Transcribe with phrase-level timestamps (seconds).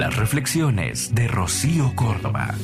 [0.00, 2.54] Las reflexiones de Rocío Córdoba.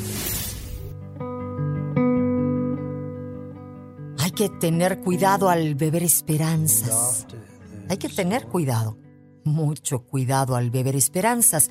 [4.19, 7.27] Hay que tener cuidado al beber esperanzas.
[7.91, 8.96] Hay que tener cuidado,
[9.45, 11.69] mucho cuidado al beber esperanzas.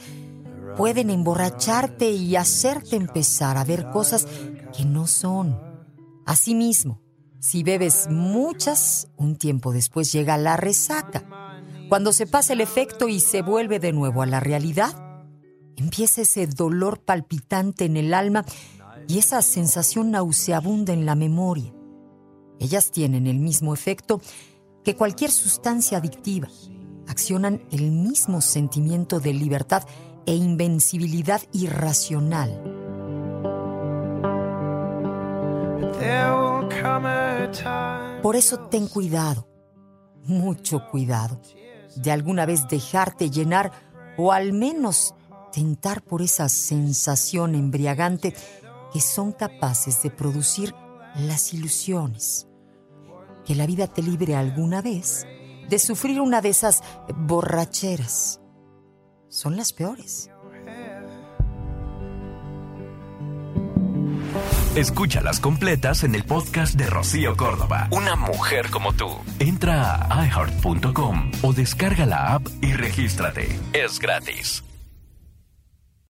[0.77, 4.27] Pueden emborracharte y hacerte empezar a ver cosas
[4.77, 5.59] que no son.
[6.27, 7.01] Asimismo,
[7.39, 11.25] si bebes muchas, un tiempo después llega la resaca.
[11.89, 15.04] Cuando se pasa el efecto y se vuelve de nuevo a la realidad,
[15.77, 18.45] empieza ese dolor palpitante en el alma
[19.07, 21.73] y esa sensación nauseabunda en la memoria.
[22.59, 24.21] Ellas tienen el mismo efecto
[24.83, 26.47] que cualquier sustancia adictiva.
[27.07, 29.83] Accionan el mismo sentimiento de libertad
[30.25, 32.75] e invencibilidad irracional.
[38.21, 39.47] Por eso ten cuidado,
[40.23, 41.41] mucho cuidado,
[41.95, 43.71] de alguna vez dejarte llenar
[44.17, 45.14] o al menos
[45.55, 48.35] tentar por esa sensación embriagante
[48.91, 50.75] que son capaces de producir
[51.15, 52.47] las ilusiones.
[53.45, 55.25] Que la vida te libre alguna vez
[55.69, 56.83] de sufrir una de esas
[57.15, 58.41] borracheras.
[59.29, 60.29] Son las peores.
[64.75, 67.87] Escúchalas completas en el podcast de Rocío Córdoba.
[67.91, 69.07] Una mujer como tú.
[69.39, 73.47] Entra a iheart.com o descarga la app y regístrate.
[73.71, 74.65] Es gratis.